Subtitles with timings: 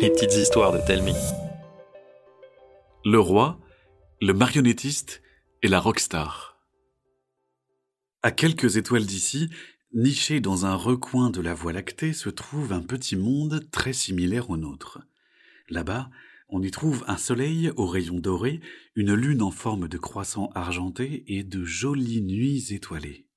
[0.00, 1.14] Les petites histoires de Telmi.
[3.04, 3.58] Le roi,
[4.20, 5.22] le marionnettiste
[5.62, 6.58] et la rockstar.
[8.22, 9.48] À quelques étoiles d'ici,
[9.94, 14.50] niché dans un recoin de la Voie lactée, se trouve un petit monde très similaire
[14.50, 15.00] au nôtre.
[15.70, 16.10] Là-bas,
[16.50, 18.60] on y trouve un soleil aux rayons dorés,
[18.96, 23.28] une lune en forme de croissant argenté et de jolies nuits étoilées.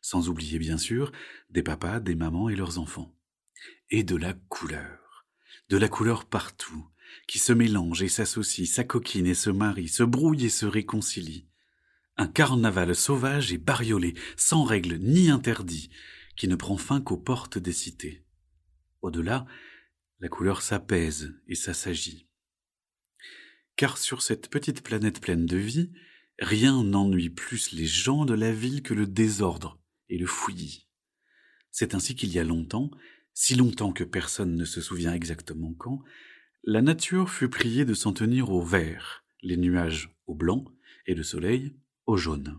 [0.00, 1.12] Sans oublier bien sûr
[1.50, 3.14] des papas, des mamans et leurs enfants.
[3.90, 5.05] Et de la couleur.
[5.68, 6.86] De la couleur partout,
[7.26, 11.46] qui se mélange et s'associe, s'acoquine et se marie, se brouille et se réconcilie.
[12.16, 15.90] Un carnaval sauvage et bariolé, sans règles ni interdits,
[16.36, 18.24] qui ne prend fin qu'aux portes des cités.
[19.02, 19.46] Au-delà,
[20.20, 22.28] la couleur s'apaise et s'assagit.
[23.76, 25.92] Car sur cette petite planète pleine de vie,
[26.38, 29.78] rien n'ennuie plus les gens de la ville que le désordre
[30.08, 30.86] et le fouillis.
[31.70, 32.90] C'est ainsi qu'il y a longtemps,
[33.38, 36.02] si longtemps que personne ne se souvient exactement quand,
[36.64, 40.64] la nature fut priée de s'en tenir au vert, les nuages au blanc
[41.04, 41.76] et le soleil
[42.06, 42.58] au jaune.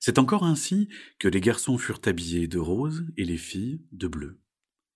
[0.00, 4.40] C'est encore ainsi que les garçons furent habillés de rose et les filles de bleu.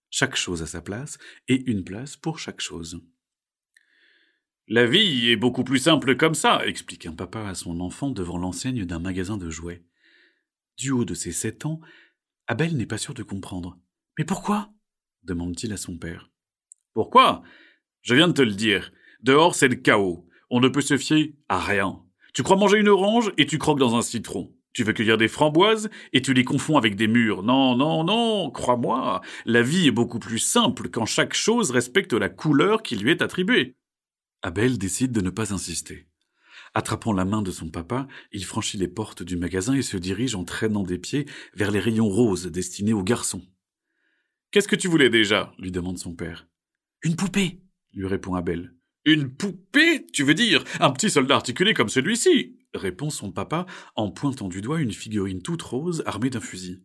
[0.08, 1.18] Chaque chose à sa place
[1.48, 3.04] et une place pour chaque chose.
[4.68, 8.38] La vie est beaucoup plus simple comme ça, explique un papa à son enfant devant
[8.38, 9.84] l'enseigne d'un magasin de jouets.
[10.78, 11.82] Du haut de ses sept ans,
[12.46, 13.78] Abel n'est pas sûr de comprendre.
[14.18, 14.70] Mais pourquoi?
[15.24, 16.30] demande-t-il à son père.
[16.94, 17.42] Pourquoi?
[18.02, 18.92] Je viens de te le dire.
[19.22, 20.26] Dehors, c'est le chaos.
[20.50, 22.00] On ne peut se fier à rien.
[22.32, 24.54] Tu crois manger une orange et tu croques dans un citron.
[24.72, 27.42] Tu veux cueillir des framboises et tu les confonds avec des murs.
[27.42, 32.28] Non, non, non, crois-moi, la vie est beaucoup plus simple quand chaque chose respecte la
[32.28, 33.74] couleur qui lui est attribuée.
[34.42, 36.06] Abel décide de ne pas insister.
[36.74, 40.34] Attrapant la main de son papa, il franchit les portes du magasin et se dirige
[40.34, 43.42] en traînant des pieds vers les rayons roses destinés aux garçons.
[44.56, 45.52] Qu'est-ce que tu voulais déjà?
[45.58, 46.48] lui demande son père.
[47.02, 47.60] Une poupée,
[47.92, 48.72] lui répond Abel.
[49.04, 52.56] Une poupée, tu veux dire Un petit soldat articulé comme celui-ci?
[52.72, 56.82] répond son papa en pointant du doigt une figurine toute rose armée d'un fusil.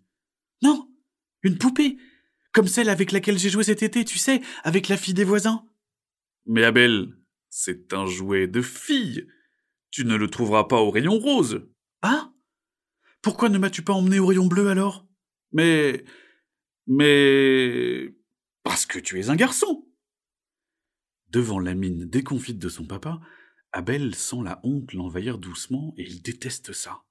[0.61, 0.91] Non,
[1.43, 1.95] une poupée,
[2.51, 5.65] comme celle avec laquelle j'ai joué cet été, tu sais, avec la fille des voisins.
[6.45, 7.15] Mais Abel,
[7.49, 9.29] c'est un jouet de fille.
[9.91, 11.65] Tu ne le trouveras pas au rayon rose.
[12.01, 12.33] Ah
[13.21, 15.07] Pourquoi ne m'as-tu pas emmené au rayon bleu alors?
[15.53, 16.03] Mais.
[16.87, 18.13] Mais.
[18.63, 19.87] Parce que tu es un garçon.
[21.29, 23.21] Devant la mine déconfite de son papa,
[23.71, 27.03] Abel sent la honte l'envahir doucement et il déteste ça.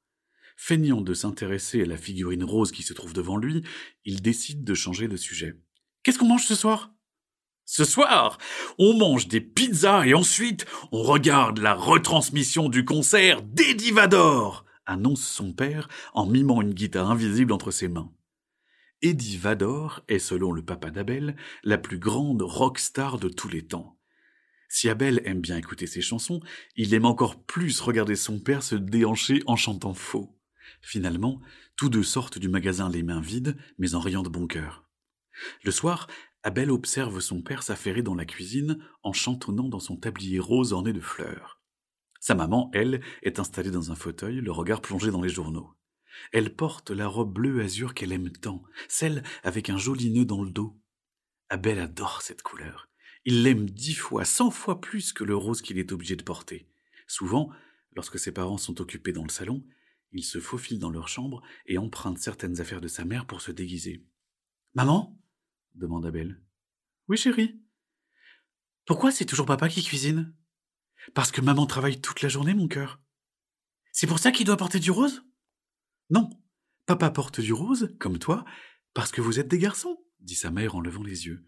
[0.57, 3.63] Feignant de s'intéresser à la figurine rose qui se trouve devant lui,
[4.05, 5.59] il décide de changer de sujet.
[6.03, 6.93] Qu'est-ce qu'on mange ce soir?
[7.65, 8.37] Ce soir,
[8.79, 15.27] on mange des pizzas et ensuite on regarde la retransmission du concert d'Eddie Vador, annonce
[15.27, 18.13] son père en mimant une guitare invisible entre ses mains.
[19.03, 21.35] Eddie Vador est, selon le papa d'Abel,
[21.65, 23.99] la plus grande rockstar de tous les temps.
[24.69, 26.41] Si Abel aime bien écouter ses chansons,
[26.77, 30.39] il aime encore plus regarder son père se déhancher en chantant faux.
[30.83, 31.41] Finalement,
[31.77, 34.85] tous deux sortent du magasin les mains vides, mais en riant de bon cœur.
[35.65, 36.07] Le soir,
[36.43, 40.93] Abel observe son père s'affairer dans la cuisine en chantonnant dans son tablier rose orné
[40.93, 41.61] de fleurs.
[42.21, 45.71] Sa maman, elle, est installée dans un fauteuil, le regard plongé dans les journaux.
[46.33, 50.43] Elle porte la robe bleu azur qu'elle aime tant, celle avec un joli nœud dans
[50.43, 50.81] le dos.
[51.49, 52.89] Abel adore cette couleur.
[53.25, 56.69] Il l'aime dix fois, cent fois plus que le rose qu'il est obligé de porter.
[57.07, 57.51] Souvent,
[57.95, 59.65] lorsque ses parents sont occupés dans le salon,
[60.13, 63.53] il se faufile dans leur chambre et emprunte certaines affaires de sa mère pour se
[63.53, 64.05] déguiser.
[64.75, 65.19] Maman?
[65.75, 66.41] demande Abel.
[67.09, 67.61] Oui, chérie.
[68.87, 70.35] Pourquoi c'est toujours papa qui cuisine?
[71.15, 73.01] Parce que maman travaille toute la journée, mon cœur.
[73.93, 75.25] C'est pour ça qu'il doit porter du rose?
[76.11, 76.29] Non,
[76.87, 78.45] papa porte du rose, comme toi,
[78.95, 81.45] parce que vous êtes des garçons, dit sa mère en levant les yeux.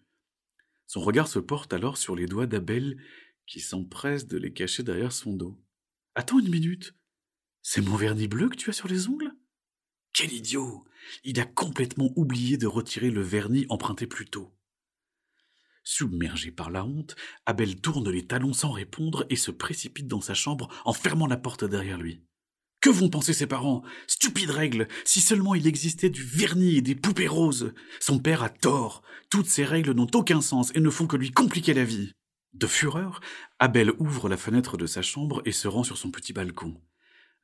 [0.87, 2.97] Son regard se porte alors sur les doigts d'Abel,
[3.47, 5.61] qui s'empresse de les cacher derrière son dos.
[6.15, 6.95] Attends une minute.
[7.63, 9.35] C'est mon vernis bleu que tu as sur les ongles?
[10.13, 10.85] Quel idiot
[11.25, 14.55] Il a complètement oublié de retirer le vernis emprunté plus tôt.
[15.85, 17.17] Submergé par la honte,
[17.47, 21.37] Abel tourne les talons sans répondre et se précipite dans sa chambre en fermant la
[21.37, 22.25] porte derrière lui.
[22.83, 23.85] Que vont penser ses parents?
[24.09, 28.49] Stupide règle Si seulement il existait du vernis et des poupées roses Son père a
[28.49, 32.13] tort Toutes ces règles n'ont aucun sens et ne font que lui compliquer la vie.
[32.55, 33.21] De fureur,
[33.61, 36.75] Abel ouvre la fenêtre de sa chambre et se rend sur son petit balcon.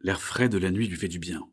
[0.01, 1.49] L'air frais de la nuit lui fait du bien.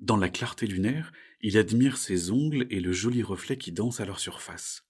[0.00, 4.04] Dans la clarté lunaire, il admire ses ongles et le joli reflet qui danse à
[4.04, 4.84] leur surface.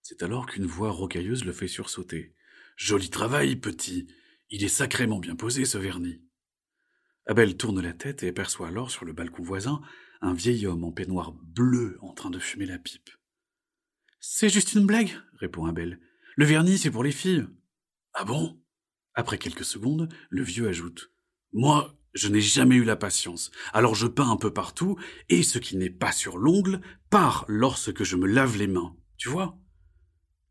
[0.00, 2.34] C'est alors qu'une voix rocailleuse le fait sursauter.
[2.76, 4.06] Joli travail, petit.
[4.48, 6.22] Il est sacrément bien posé, ce vernis.
[7.26, 9.80] Abel tourne la tête et aperçoit alors sur le balcon voisin
[10.20, 13.10] un vieil homme en peignoir bleu en train de fumer la pipe.
[14.20, 16.00] C'est juste une blague, répond Abel.
[16.36, 17.46] Le vernis, c'est pour les filles.
[18.14, 18.60] Ah bon?
[19.14, 21.12] Après quelques secondes, le vieux ajoute.
[21.52, 24.98] Moi, je n'ai jamais eu la patience, alors je peins un peu partout,
[25.28, 26.80] et ce qui n'est pas sur l'ongle
[27.10, 28.96] part lorsque je me lave les mains.
[29.16, 29.58] Tu vois?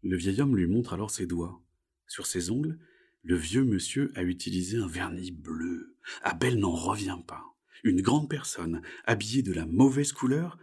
[0.03, 1.61] Le vieil homme lui montre alors ses doigts.
[2.07, 2.79] Sur ses ongles,
[3.23, 5.97] le vieux monsieur a utilisé un vernis bleu.
[6.23, 7.43] Abel n'en revient pas.
[7.83, 10.57] Une grande personne, habillée de la mauvaise couleur,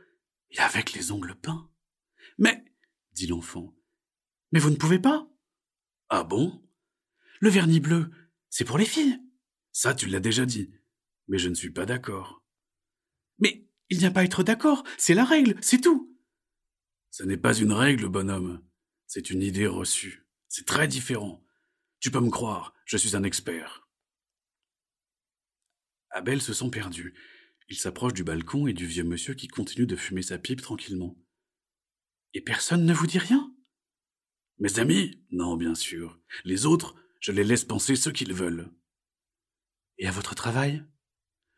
[0.51, 1.71] et avec les ongles peints.
[2.39, 2.65] Mais,
[3.13, 3.75] dit l'enfant,
[4.53, 5.29] mais vous ne pouvez pas.
[6.09, 6.63] Ah bon?
[7.41, 8.11] Le vernis bleu,
[8.49, 9.21] c'est pour les filles.
[9.73, 10.73] Ça, tu l'as déjà dit.
[11.29, 12.43] Mais je ne suis pas d'accord.
[13.39, 16.17] Mais il n'y a pas à être d'accord, c'est la règle, c'est tout.
[17.11, 18.65] Ce n'est pas une règle, bonhomme.
[19.07, 20.27] C'est une idée reçue.
[20.49, 21.45] C'est très différent.
[22.01, 23.89] Tu peux me croire, je suis un expert.
[26.11, 27.15] Abel se sent perdu.
[27.69, 31.19] Il s'approche du balcon et du vieux monsieur qui continue de fumer sa pipe tranquillement.
[32.35, 33.53] Et personne ne vous dit rien?
[34.59, 35.25] Mes amis?
[35.31, 36.21] Non, bien sûr.
[36.45, 38.73] Les autres, je les laisse penser ce qu'ils veulent.
[39.99, 40.85] Et à votre travail?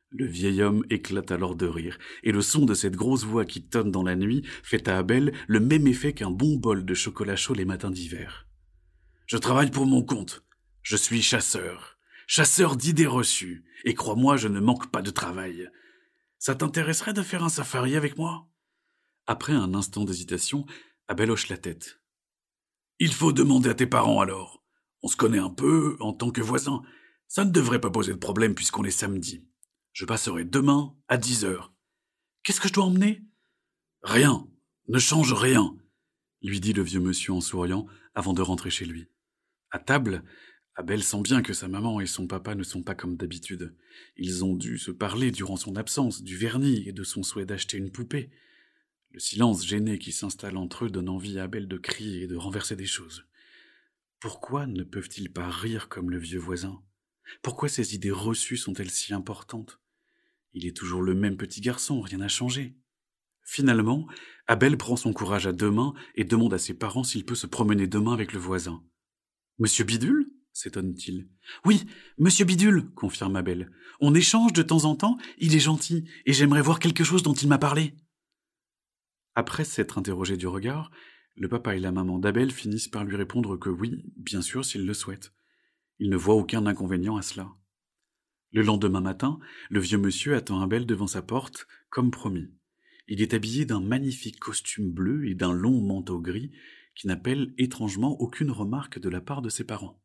[0.08, 3.68] Le vieil homme éclate alors de rire, et le son de cette grosse voix qui
[3.68, 7.36] tonne dans la nuit fait à Abel le même effet qu'un bon bol de chocolat
[7.36, 8.49] chaud les matins d'hiver.
[9.30, 10.44] Je travaille pour mon compte.
[10.82, 12.00] Je suis chasseur.
[12.26, 13.64] Chasseur d'idées reçues.
[13.84, 15.70] Et crois-moi, je ne manque pas de travail.
[16.40, 18.48] Ça t'intéresserait de faire un safari avec moi?
[19.28, 20.66] Après un instant d'hésitation,
[21.06, 22.00] Abel hoche la tête.
[22.98, 24.64] Il faut demander à tes parents alors.
[25.00, 26.82] On se connaît un peu en tant que voisins.
[27.28, 29.46] Ça ne devrait pas poser de problème puisqu'on est samedi.
[29.92, 31.72] Je passerai demain à dix heures.
[32.42, 33.22] Qu'est-ce que je dois emmener?
[34.02, 34.48] Rien.
[34.88, 35.76] Ne change rien,
[36.42, 37.86] lui dit le vieux monsieur en souriant
[38.16, 39.08] avant de rentrer chez lui.
[39.70, 40.24] À table,
[40.74, 43.76] Abel sent bien que sa maman et son papa ne sont pas comme d'habitude.
[44.16, 47.76] Ils ont dû se parler durant son absence du vernis et de son souhait d'acheter
[47.76, 48.30] une poupée.
[49.12, 52.36] Le silence gêné qui s'installe entre eux donne envie à Abel de crier et de
[52.36, 53.26] renverser des choses.
[54.20, 56.82] Pourquoi ne peuvent-ils pas rire comme le vieux voisin?
[57.42, 59.80] Pourquoi ces idées reçues sont-elles si importantes?
[60.52, 62.76] Il est toujours le même petit garçon, rien n'a changé.
[63.44, 64.06] Finalement,
[64.46, 67.46] Abel prend son courage à deux mains et demande à ses parents s'il peut se
[67.46, 68.82] promener demain avec le voisin.
[69.60, 71.28] Monsieur Bidule s'étonne-t-il.
[71.66, 71.84] Oui,
[72.16, 73.70] monsieur Bidule, confirme Abel.
[74.00, 77.34] On échange de temps en temps, il est gentil, et j'aimerais voir quelque chose dont
[77.34, 77.94] il m'a parlé.
[79.34, 80.90] Après s'être interrogé du regard,
[81.36, 84.86] le papa et la maman d'Abel finissent par lui répondre que oui, bien sûr, s'il
[84.86, 85.34] le souhaite.
[85.98, 87.50] Il ne voit aucun inconvénient à cela.
[88.52, 92.48] Le lendemain matin, le vieux monsieur attend Abel devant sa porte, comme promis.
[93.08, 96.50] Il est habillé d'un magnifique costume bleu et d'un long manteau gris,
[97.00, 100.02] qui n'appelle étrangement aucune remarque de la part de ses parents.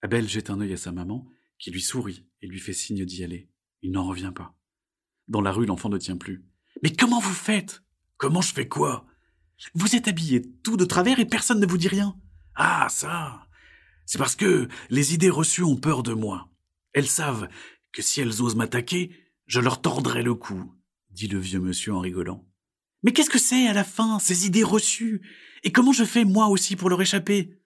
[0.00, 1.28] Abel jette un œil à sa maman,
[1.58, 3.50] qui lui sourit et lui fait signe d'y aller.
[3.82, 4.56] Il n'en revient pas.
[5.26, 6.46] Dans la rue, l'enfant ne tient plus.
[6.84, 7.82] Mais comment vous faites?
[8.18, 9.04] Comment je fais quoi?
[9.74, 12.16] Vous êtes habillé tout de travers et personne ne vous dit rien.
[12.54, 13.48] Ah, ça
[14.06, 16.52] C'est parce que les idées reçues ont peur de moi.
[16.92, 17.48] Elles savent
[17.90, 19.10] que si elles osent m'attaquer,
[19.46, 20.72] je leur tordrai le cou,
[21.10, 22.48] dit le vieux monsieur en rigolant.
[23.02, 25.22] Mais qu'est-ce que c'est à la fin, ces idées reçues?
[25.64, 27.58] Et comment je fais moi aussi pour leur échapper?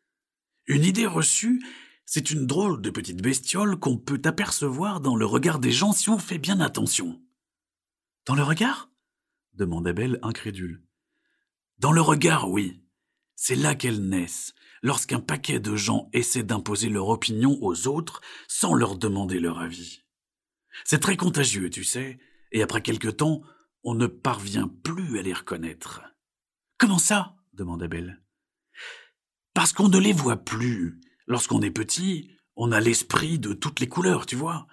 [0.66, 1.64] Une idée reçue,
[2.04, 6.08] c'est une drôle de petite bestiole qu'on peut apercevoir dans le regard des gens si
[6.08, 7.20] on fait bien attention.
[8.26, 8.90] Dans le regard?
[9.54, 10.82] demanda Belle incrédule.
[11.78, 12.82] Dans le regard, oui.
[13.34, 18.72] C'est là qu'elles naissent, lorsqu'un paquet de gens essaie d'imposer leur opinion aux autres sans
[18.74, 20.04] leur demander leur avis.
[20.84, 22.18] C'est très contagieux, tu sais,
[22.52, 23.42] et après quelque temps,
[23.86, 26.02] on ne parvient plus à les reconnaître.
[26.76, 27.36] Comment ça?
[27.52, 28.20] demanda Belle.
[29.54, 31.00] Parce qu'on ne les voit plus.
[31.28, 34.66] Lorsqu'on est petit, on a l'esprit de toutes les couleurs, tu vois.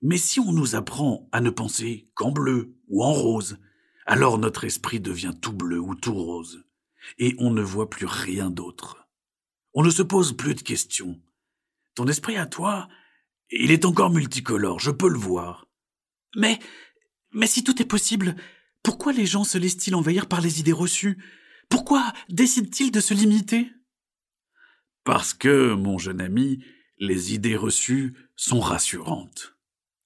[0.00, 3.58] Mais si on nous apprend à ne penser qu'en bleu ou en rose,
[4.06, 6.64] alors notre esprit devient tout bleu ou tout rose,
[7.18, 9.08] et on ne voit plus rien d'autre.
[9.74, 11.20] On ne se pose plus de questions.
[11.94, 12.88] Ton esprit à toi,
[13.50, 15.68] il est encore multicolore, je peux le voir.
[16.34, 16.58] Mais
[17.34, 18.36] mais si tout est possible,
[18.82, 21.18] pourquoi les gens se laissent-ils envahir par les idées reçues?
[21.68, 23.70] Pourquoi décident-ils de se limiter?
[25.04, 26.64] Parce que, mon jeune ami,
[26.98, 29.56] les idées reçues sont rassurantes.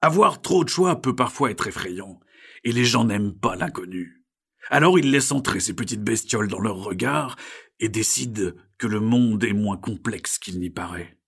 [0.00, 2.20] Avoir trop de choix peut parfois être effrayant,
[2.64, 4.24] et les gens n'aiment pas l'inconnu.
[4.70, 7.36] Alors ils laissent entrer ces petites bestioles dans leur regard
[7.80, 11.18] et décident que le monde est moins complexe qu'il n'y paraît.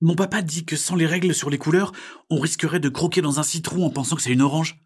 [0.00, 1.92] Mon papa dit que sans les règles sur les couleurs,
[2.28, 4.81] on risquerait de croquer dans un citron en pensant que c'est une orange.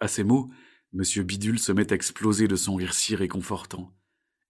[0.00, 0.50] À ces mots,
[0.92, 3.94] Monsieur Bidule se met à exploser de son rire si réconfortant.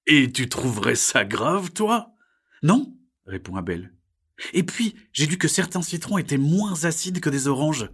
[0.06, 2.14] Et tu trouverais ça grave, toi?
[2.62, 3.92] Non, répond Abel.
[4.52, 7.90] Et puis, j'ai lu que certains citrons étaient moins acides que des oranges,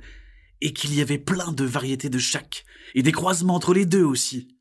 [0.61, 4.05] et qu'il y avait plein de variétés de chaque, et des croisements entre les deux
[4.05, 4.57] aussi.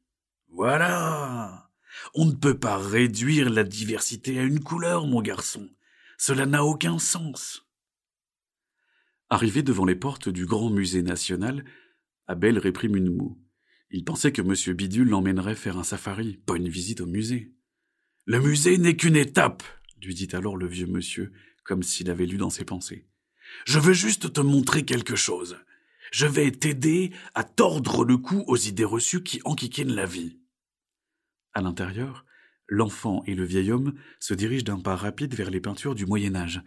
[0.50, 1.70] Voilà.
[2.14, 5.70] On ne peut pas réduire la diversité à une couleur, mon garçon.
[6.18, 7.68] Cela n'a aucun sens.
[9.30, 11.64] Arrivé devant les portes du grand musée national,
[12.28, 13.38] Abel réprime une moue.
[13.90, 14.76] Il pensait que M.
[14.76, 17.52] Bidule l'emmènerait faire un safari, pas une visite au musée.
[18.26, 19.64] Le musée n'est qu'une étape,
[20.02, 21.32] lui dit alors le vieux monsieur,
[21.64, 23.08] comme s'il avait lu dans ses pensées.
[23.66, 25.58] Je veux juste te montrer quelque chose.
[26.12, 30.40] Je vais t'aider à tordre le cou aux idées reçues qui enquiquinent la vie.
[31.54, 32.26] À l'intérieur,
[32.68, 36.36] l'enfant et le vieil homme se dirigent d'un pas rapide vers les peintures du Moyen
[36.36, 36.62] Âge,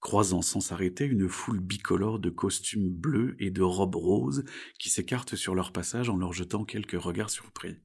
[0.00, 4.44] croisant sans s'arrêter une foule bicolore de costumes bleus et de robes roses
[4.78, 7.76] qui s'écartent sur leur passage en leur jetant quelques regards surpris.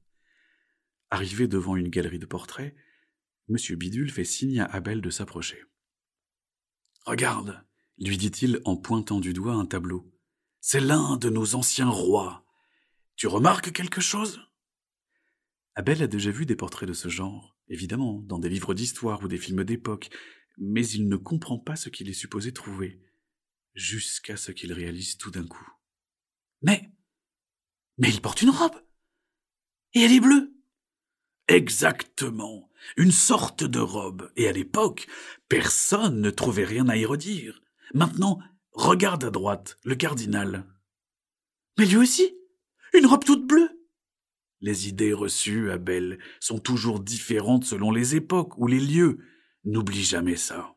[1.10, 2.74] Arrivé devant une galerie de portraits,
[3.48, 3.56] M.
[3.76, 5.62] Bidule fait signe à Abel de s'approcher.
[7.04, 7.62] Regarde,
[7.98, 10.10] lui dit-il en pointant du doigt un tableau.
[10.60, 12.46] C'est l'un de nos anciens rois.
[13.16, 14.40] Tu remarques quelque chose?
[15.74, 19.28] Abel a déjà vu des portraits de ce genre, évidemment, dans des livres d'histoire ou
[19.28, 20.08] des films d'époque,
[20.58, 23.00] mais il ne comprend pas ce qu'il est supposé trouver,
[23.74, 25.68] jusqu'à ce qu'il réalise tout d'un coup.
[26.62, 26.90] Mais.
[27.98, 28.80] Mais il porte une robe.
[29.94, 30.52] Et elle est bleue.
[31.48, 32.70] Exactement.
[32.96, 34.32] Une sorte de robe.
[34.36, 35.06] Et à l'époque,
[35.48, 37.60] personne ne trouvait rien à y redire.
[37.92, 38.40] Maintenant,
[38.72, 40.66] regarde à droite, le cardinal.
[41.78, 42.36] Mais lui aussi.
[42.92, 43.70] Une robe toute bleue.
[44.60, 49.18] Les idées reçues, Abel, sont toujours différentes selon les époques ou les lieux.
[49.64, 50.76] N'oublie jamais ça.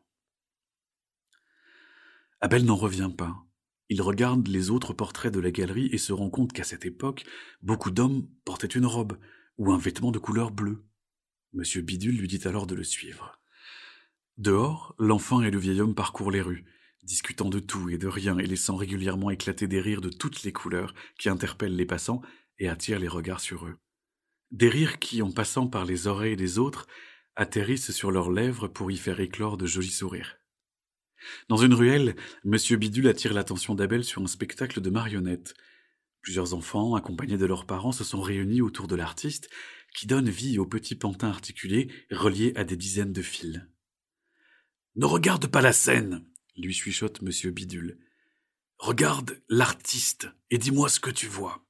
[2.40, 3.44] Abel n'en revient pas.
[3.90, 7.24] Il regarde les autres portraits de la galerie et se rend compte qu'à cette époque,
[7.62, 9.18] beaucoup d'hommes portaient une robe
[9.58, 10.84] ou un vêtement de couleur bleue.
[11.52, 13.40] Monsieur Bidule lui dit alors de le suivre.
[14.36, 16.64] Dehors, l'enfant et le vieil homme parcourent les rues,
[17.02, 20.52] discutant de tout et de rien et laissant régulièrement éclater des rires de toutes les
[20.52, 22.22] couleurs qui interpellent les passants
[22.58, 23.76] et attirent les regards sur eux.
[24.50, 26.86] Des rires qui, en passant par les oreilles des autres,
[27.38, 30.38] atterrissent sur leurs lèvres pour y faire éclore de jolis sourires.
[31.48, 35.54] Dans une ruelle, Monsieur Bidule attire l'attention d'Abel sur un spectacle de marionnettes.
[36.20, 39.48] Plusieurs enfants, accompagnés de leurs parents, se sont réunis autour de l'artiste,
[39.94, 43.60] qui donne vie au petit pantin articulé relié à des dizaines de fils.
[44.96, 46.24] Ne regarde pas la scène,
[46.56, 47.98] lui chuchote Monsieur Bidule.
[48.78, 51.67] Regarde l'artiste et dis-moi ce que tu vois.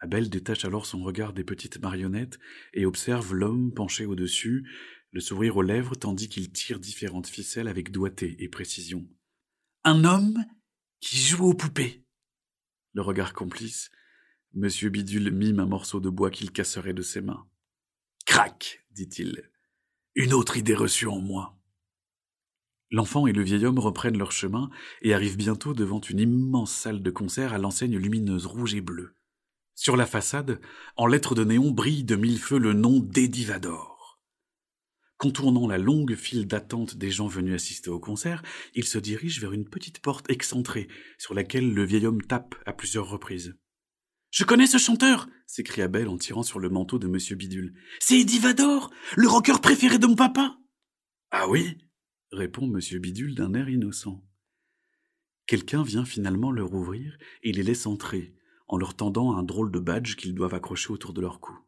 [0.00, 2.38] Abel détache alors son regard des petites marionnettes
[2.72, 4.68] et observe l'homme penché au-dessus,
[5.10, 9.08] le sourire aux lèvres tandis qu'il tire différentes ficelles avec doigté et précision.
[9.84, 10.44] Un homme
[11.00, 12.04] qui joue aux poupées.
[12.94, 13.90] Le regard complice,
[14.54, 17.46] Monsieur Bidule mime un morceau de bois qu'il casserait de ses mains.
[18.24, 19.50] Crac, dit-il.
[20.14, 21.58] Une autre idée reçue en moi.
[22.90, 24.70] L'enfant et le vieil homme reprennent leur chemin
[25.02, 29.17] et arrivent bientôt devant une immense salle de concert à l'enseigne lumineuse rouge et bleue.
[29.80, 30.60] Sur la façade,
[30.96, 34.20] en lettres de néon, brille de mille feux le nom d'Edivador.
[35.18, 38.42] Contournant la longue file d'attente des gens venus assister au concert,
[38.74, 42.72] il se dirige vers une petite porte excentrée, sur laquelle le vieil homme tape à
[42.72, 43.56] plusieurs reprises.
[44.32, 47.72] Je connais ce chanteur s'écria Belle en tirant sur le manteau de Monsieur Bidule.
[48.00, 50.58] C'est Edivador, le rocker préféré de mon papa.
[51.30, 51.78] Ah oui
[52.32, 54.24] répond Monsieur Bidule d'un air innocent.
[55.46, 58.34] Quelqu'un vient finalement leur ouvrir et les laisse entrer,
[58.68, 61.58] en leur tendant un drôle de badge qu'ils doivent accrocher autour de leur cou.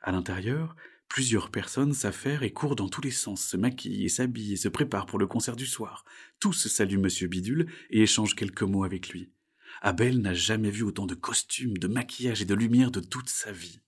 [0.00, 0.76] À l'intérieur,
[1.08, 4.68] plusieurs personnes s'affairent et courent dans tous les sens, se maquillent et s'habillent et se
[4.68, 6.04] préparent pour le concert du soir.
[6.40, 9.30] Tous saluent Monsieur Bidule et échangent quelques mots avec lui.
[9.82, 13.52] Abel n'a jamais vu autant de costumes, de maquillage et de lumière de toute sa
[13.52, 13.80] vie.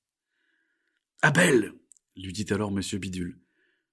[1.22, 1.74] Abel,
[2.16, 3.38] lui dit alors Monsieur Bidule,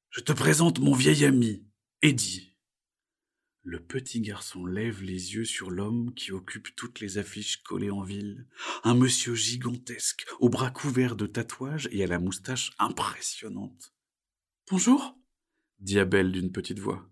[0.10, 1.66] je te présente mon vieil ami,
[2.02, 2.52] Eddie.
[3.63, 8.03] Le petit garçon lève les yeux sur l'homme qui occupe toutes les affiches collées en
[8.03, 8.48] ville.
[8.84, 13.93] Un monsieur gigantesque, aux bras couverts de tatouages et à la moustache impressionnante.
[14.70, 15.17] Bonjour
[15.84, 17.10] dit Abel d'une petite voix.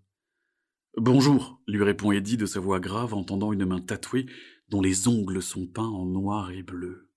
[0.96, 4.26] Bonjour, lui répond Eddie de sa voix grave en tendant une main tatouée
[4.68, 7.10] dont les ongles sont peints en noir et bleu.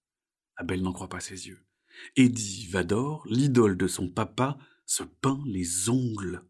[0.57, 1.65] Abel n'en croit pas ses yeux.
[2.17, 6.43] Eddie Vador, l'idole de son papa, se peint les ongles.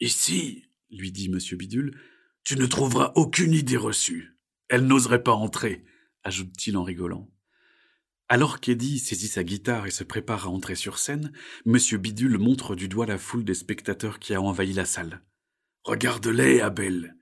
[0.00, 1.38] Ici, lui dit M.
[1.56, 1.98] Bidule,
[2.44, 4.38] tu ne trouveras aucune idée reçue.
[4.68, 5.84] Elle n'oserait pas entrer,
[6.24, 7.30] ajoute-t-il en rigolant.
[8.28, 11.32] Alors qu'Eddie saisit sa guitare et se prépare à entrer sur scène,
[11.64, 11.78] M.
[11.98, 15.22] Bidule montre du doigt la foule des spectateurs qui a envahi la salle.
[15.84, 17.16] Regarde-les, Abel.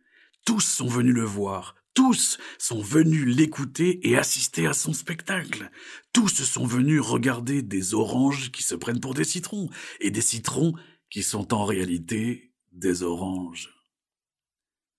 [0.45, 1.77] Tous sont venus le voir.
[1.95, 5.71] Tous sont venus l'écouter et assister à son spectacle.
[6.13, 9.71] Tous sont venus regarder des oranges qui se prennent pour des citrons
[10.01, 10.75] et des citrons
[11.09, 13.71] qui sont en réalité des oranges.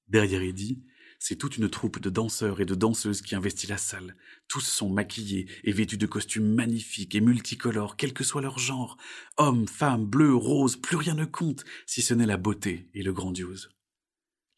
[0.07, 0.84] Derrière Eddie,
[1.19, 4.15] C'est toute une troupe de danseurs et de danseuses qui investit la salle.
[4.48, 8.98] Tous sont maquillés et vêtus de costumes magnifiques et multicolores, quel que soit leur genre.
[9.38, 13.13] Hommes, femmes, bleus, roses, plus rien ne compte, si ce n'est la beauté et le
[13.13, 13.76] grandiose.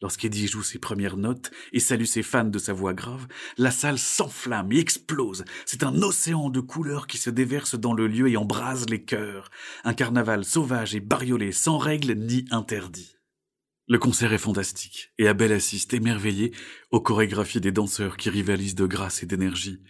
[0.02, 3.26] Lorsqu'Eddie joue ses premières notes et salue ses fans de sa voix grave,
[3.58, 5.44] la salle s'enflamme et explose.
[5.66, 9.50] C'est un océan de couleurs qui se déverse dans le lieu et embrase les cœurs.
[9.84, 13.16] Un carnaval sauvage et bariolé, sans règles ni interdits.
[13.88, 16.54] Le concert est fantastique, et Abel assiste émerveillé
[16.92, 19.82] aux chorégraphies des danseurs qui rivalisent de grâce et d'énergie.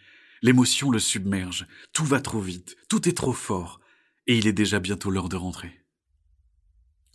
[0.43, 3.79] L'émotion le submerge, tout va trop vite, tout est trop fort,
[4.27, 5.83] et il est déjà bientôt l'heure de rentrer.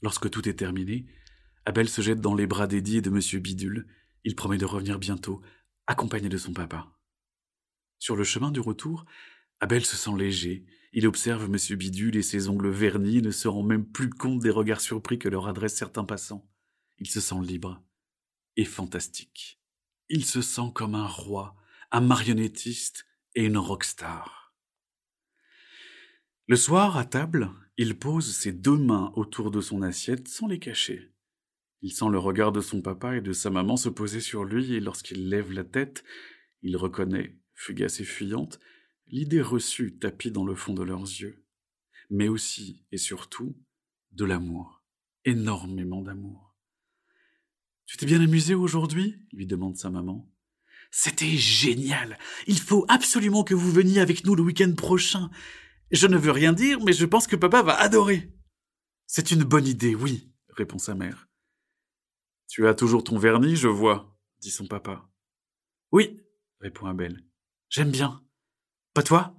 [0.04, 1.08] Lorsque tout est terminé,
[1.66, 3.88] Abel se jette dans les bras d'Eddie et de Monsieur Bidule.
[4.24, 5.42] Il promet de revenir bientôt,
[5.88, 6.92] accompagné de son papa.
[7.98, 9.06] Sur le chemin du retour,
[9.60, 10.66] Abel se sent léger.
[10.94, 14.52] Il observe Monsieur Bidule et ses ongles vernis ne se rend même plus compte des
[14.52, 16.48] regards surpris que leur adressent certains passants.
[17.00, 17.84] Il se sent libre
[18.58, 19.60] et fantastique.
[20.10, 21.56] Il se sent comme un roi,
[21.92, 24.54] un marionnettiste et une rockstar.
[26.48, 30.60] Le soir, à table, il pose ses deux mains autour de son assiette sans les
[30.60, 31.15] cacher.
[31.86, 34.74] Il sent le regard de son papa et de sa maman se poser sur lui,
[34.74, 36.04] et lorsqu'il lève la tête,
[36.64, 38.60] il reconnaît, fugace et fuyante,
[39.06, 41.46] l'idée reçue tapie dans le fond de leurs yeux,
[42.10, 43.56] mais aussi et surtout
[44.14, 44.84] de l'amour,
[45.26, 46.56] énormément d'amour.
[47.86, 49.20] Tu t'es bien amusé aujourd'hui?
[49.32, 50.28] lui demande sa maman.
[50.90, 52.18] C'était génial.
[52.48, 55.30] Il faut absolument que vous veniez avec nous le week-end prochain.
[55.92, 58.34] Je ne veux rien dire, mais je pense que papa va adorer.
[59.06, 61.28] C'est une bonne idée, oui, répond sa mère.
[62.56, 65.10] Tu as toujours ton vernis, je vois, dit son papa.
[65.92, 66.24] Oui,
[66.62, 67.22] répond Abel.
[67.68, 68.24] J'aime bien.
[68.94, 69.34] Pas toi?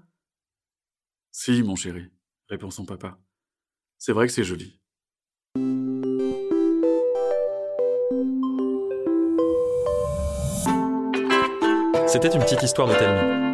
[1.33, 2.11] Si, mon chéri,
[2.51, 3.19] répond son papa.
[3.97, 4.83] C'est vrai que c'est joli.
[12.07, 13.47] C'était une petite histoire de Telmi.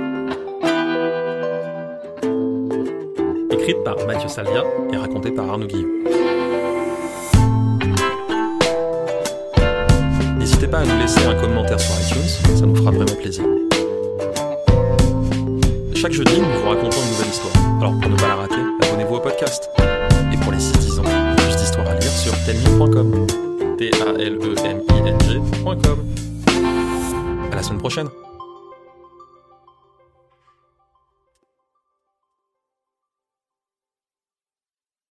[3.52, 6.22] Écrite par Mathieu Salvia et racontée par Arnaud Guillot.
[10.78, 13.44] À nous laisser un commentaire sur iTunes, ça nous fera vraiment plaisir.
[15.94, 17.52] Chaque jeudi, nous vous racontons une nouvelle histoire.
[17.80, 19.68] Alors pour ne pas la rater, abonnez-vous au podcast.
[20.32, 21.04] Et pour les 6-10 ans,
[21.37, 23.26] plus d'histoires à lire sur telmi.com.
[23.78, 24.78] T-A-L-E-M-I-N-G.com.
[27.52, 28.08] À la semaine prochaine.